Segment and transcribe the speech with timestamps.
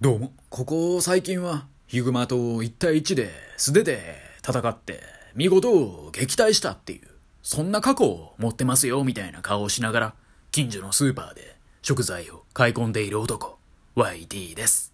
[0.00, 4.14] どうも、ここ最近は、ヒグマと1対1で素手で
[4.48, 5.02] 戦って、
[5.34, 5.68] 見事
[6.12, 7.08] 撃退したっていう、
[7.42, 10.14] そんな過去を持ってますよ、みたいな顔をしながら、
[10.52, 13.58] 近所のスーパーで食材を買い込んでいる男、
[13.96, 14.92] YT です。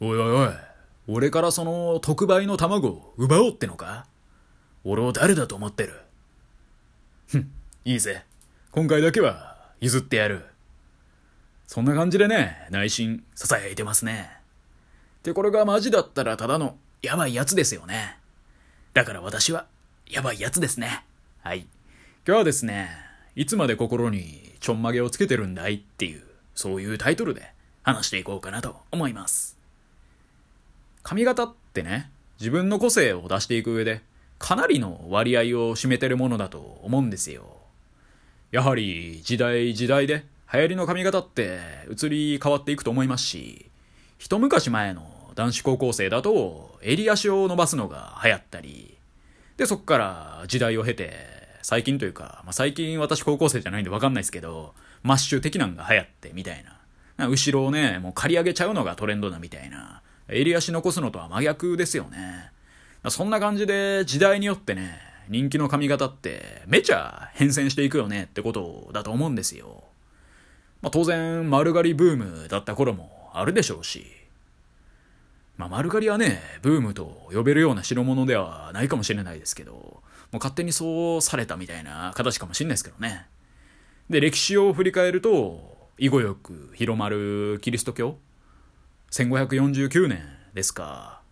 [0.00, 0.54] おいおいおい、
[1.06, 4.06] 俺からその特売の卵を奪おうってのか？
[4.84, 6.00] 俺を誰だと思ってる？
[7.26, 7.50] ふん、
[7.84, 8.24] いいぜ。
[8.72, 10.46] 今回だけは譲ってやる。
[11.68, 14.30] そんな感じでね、内心囁いてますね。
[15.22, 18.16] で、これがマジだったらただのやばいやつですよね。
[18.94, 19.66] だから私は
[20.08, 21.04] やばいやつですね。
[21.42, 21.66] はい。
[22.26, 22.88] 今日はですね、
[23.36, 26.22] いつまで心にちょんまげをつけてるんだいっていう、
[26.54, 29.58] そういうタイトルで話していこうかなと思います。
[31.02, 32.10] 髪型ってね、
[32.40, 34.00] 自分の個性を出していく上で、
[34.38, 37.58] かなりの割合を占めてるものだと思うんですよ。
[38.52, 41.58] やはり時代時代で流行りの髪型って
[41.90, 43.70] 移り変わっていくと思いますし、
[44.16, 48.96] 一昔前の男子高校生だと襟足を伸ばすのが流行ったり、
[49.58, 51.12] で、そっから時代を経て、
[51.60, 57.28] 最近というか、まあ、最近私高校生じゃないんでわかんないですけど、マッシュ的なんが流行ってみたいな。
[57.28, 60.00] 後ろをね、もう刈り上げちゃうのがトレンドだみたいな。
[60.28, 62.52] 襟足残すのとは真逆ですよね。
[63.08, 69.84] そんな感じで時代によってね、人気の髪型ってめちゃ変遷していくよねってことだと思うんですよ。
[70.80, 74.06] まあ、当然丸刈りブームだった頃もあるでしょうし。
[75.56, 80.02] まあ、丸刈りはね、ブームと呼べるような代物ではないかもしれないですけど、も
[80.34, 83.26] う勝手にそうされたみたいな形かもしれないですけどね。
[84.08, 88.18] で、歴史を振り返ると、以後よく広まるキリスト教
[89.10, 90.22] 1549年
[90.54, 91.22] ですか。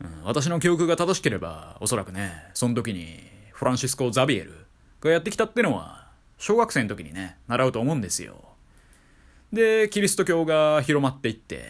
[0.00, 3.20] うん、私の記憶が正しければ、おそらくね、その時に
[3.52, 4.66] フランシスコ・ザビエル
[5.00, 8.55] がやってきたってのは、小学生の時にね、習うと思うんですよ。
[9.52, 11.66] で、キリスト教が広まっていって、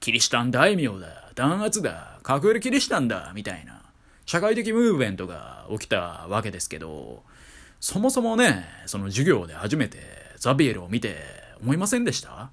[0.00, 3.82] キリシタン大名だ、弾圧だ、隠れキリシタンだ、みたいな、
[4.26, 7.22] 社会的ムーブメントが起きたわけですけど、
[7.80, 9.98] そもそもね、その授業で初めて
[10.36, 11.16] ザビエルを見て
[11.62, 12.50] 思いませんでした？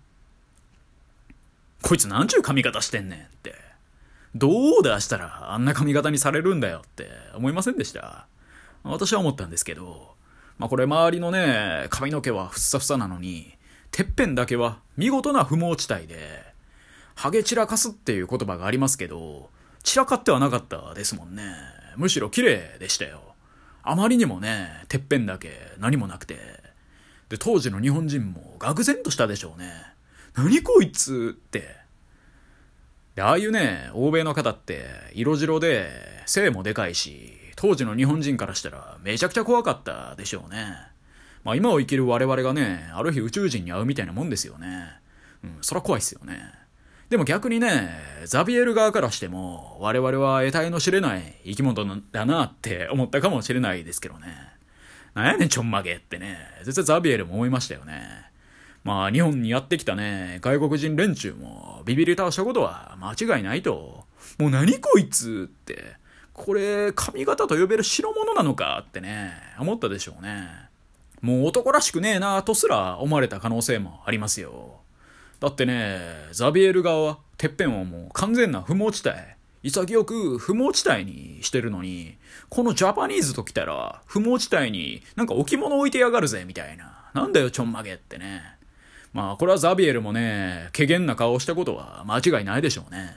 [1.81, 3.55] こいつなんちゅう髪型してんねんって。
[4.35, 8.27] どう出したらあんな髪型にされるんだよって思いませんでした？
[8.83, 10.13] 私は思ったんですけど、
[10.59, 13.54] まあこれ周りのね、髪の毛はふっさふさなのに、
[13.95, 16.43] てっぺんだけは見事な不毛地帯で、
[17.15, 19.49] ハゲ散らかすっていう言葉がありますけど、
[19.83, 21.43] 散らかってはなかったですもんね。
[21.95, 23.21] むしろ綺麗でしたよ。
[23.83, 26.35] あまりにもね、てっぺんだけ何もなくて。
[27.29, 29.71] で、当時の日本人も愕然としたでしょうね。
[30.35, 31.77] 何こいつって。
[33.15, 35.89] で、ああいうね、欧米の方って色白で
[36.25, 40.94] 背もでかいし、当時の日本人からしたらめちゃくちゃ怖かったでしょうね。
[41.45, 44.89] まあ今を生きる我々がね、ある日宇宙人に会うみたいなもんですよね。
[45.43, 46.51] うん、そら怖いっすよね。
[47.09, 47.91] でも逆にね、
[48.25, 54.27] ザビエル側からしても、我々は得体の知れない生き物だなって思ったかもしれないですけどね。
[55.13, 58.09] なんやねんちょんまげってね、絶対ザビエルも思いましたよね。
[58.83, 64.05] まあ日本にやってきたね、外国人連中もビビり倒したことは間違いないと。
[64.39, 65.97] もう何こいつって。
[66.33, 70.49] これ、髪型と呼べる代物なのかってね、思ったでしょうね。
[71.21, 74.81] もう男らしくねえなとすら思われた可能性もありますよ。
[75.39, 75.99] だってね、
[76.31, 79.17] ザビエル側は、てっぺんをもう完全な不毛地帯、
[79.63, 82.17] 潔く不毛地帯にしてるのに、
[82.49, 87.09] このジャパニーズと来たら、不毛地帯になんか置物置いてやがるぜ、みたいな。
[87.13, 88.41] なんだよ、ちょんまげってね。
[89.13, 93.11] まあ、これはザビエルもね、怪げな顔をしたことは間違いないでしょうね。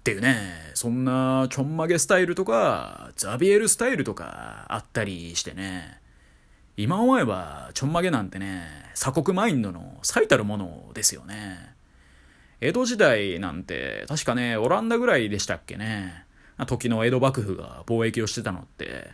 [0.00, 6.00] っていうね、そんなちょんまげスタイルとか、ザビエルスタイルとかあったりしてね、
[6.80, 8.62] 今思えばちょんまげなんてね、
[8.94, 11.74] 鎖国マインドの最たるものですよね。
[12.60, 16.24] 江戸時代なんて確かね、オランダぐらいでしたっけね。
[16.68, 19.08] 時の江戸幕府が貿易をしてたのって。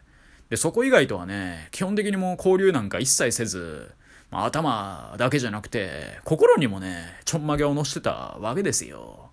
[0.50, 3.90] で、そこ以外とはね、基本的にもう交流なんか一切せず、
[4.30, 9.30] まあ、頭だけじゃなくて、心にもね、ちょんまげを乗してたわけですよ。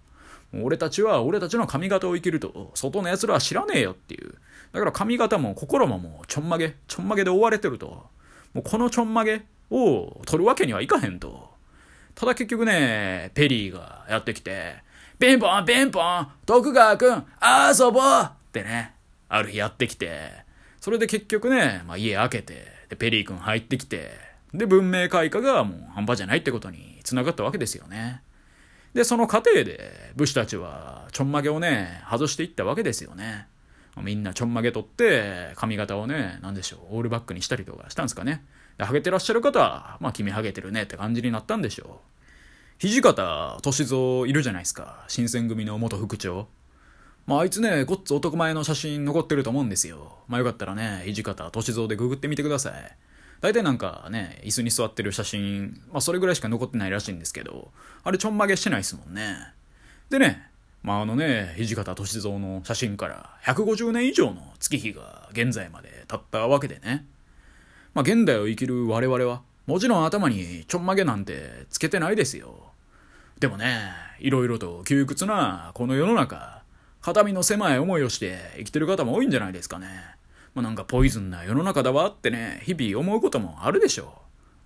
[0.53, 4.35] 俺たちは俺たちの髪型を生きると、外の奴らは知らねえよっていう。
[4.71, 8.05] だから髪型も心ももうちょんまげ、ちょんまげで覆われてると。
[8.53, 11.51] もうこのちょんまげを取るわけにはいかへんと。
[12.15, 14.75] ただ結局ね、ペリーがやってきて、
[15.19, 18.95] ピンポンピンポン徳川くん遊ぼうってね、
[19.30, 20.31] ある日やってきて、
[20.80, 24.12] それで結局ね、まあ、家開けて、で、ペリーくん入ってきて、
[24.53, 28.21] で、文明開化がもう半端じゃないってことに繋がったわけですよね。
[28.94, 33.48] で、その過程で武士たちはちょんまげをね、外していったわけですよね。
[34.03, 38.44] みんなちょんまげ取って髪型をね、なんでしょう、オールバックにしたりとかしたんですかね。
[38.77, 42.01] で、ハゲてらっしゃる方は、まあ君ハゲてるねって感じになったんでしょ
[42.80, 42.88] う。
[42.88, 45.06] 土方歳三いるじゃないですか。
[45.07, 46.48] 新選組の元副長。
[47.27, 50.18] まあ、あいつね、ごっつ男前の写真残ってると思うんですよ。
[50.27, 52.98] まあ、よかったらね、土方歳三でググってみてください。
[53.42, 57.71] 大体なんかね、椅子に座ってる写真、まあ、それぐらいしか残ってないらしいんですけど、
[58.03, 59.36] あれちょんまげしてないっすもんね。
[60.09, 60.50] でね、
[60.83, 67.05] まあ、あのね、土方歳三の写真から150年以上の月日が現在まで経ったわけでね。
[67.93, 72.71] まあ、現代を生きる我々は、もちろん頭にちょんまげなんてつけてないですよ。
[73.39, 76.63] でもね、いろいろと窮屈なこの世の中、
[77.01, 79.87] 肩身の狭い思いをして生きてる方も多いんじゃないですかね。
[80.55, 84.07] まあ、なんかポイズンな世の中だわってね、日々思うこともあるでしょう。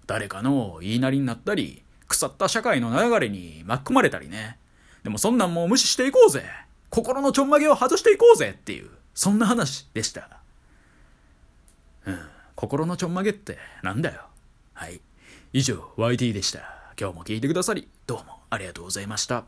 [0.07, 4.57] 誰かの言いなりになったり、腐った社会の流れに巻き込まれたりね。
[5.06, 6.44] でもそんなんもう無視していこうぜ。
[6.90, 10.28] 心のちょんまげを外していこうぜっていう、そんな話でした。
[12.07, 12.19] うん、
[12.56, 14.24] 心のちょんまげってなんだよ。
[14.74, 15.00] はい。
[15.54, 16.62] 以上、YT でした。
[17.00, 19.44] 今日も聞いてくださり、どうもありがとうございました。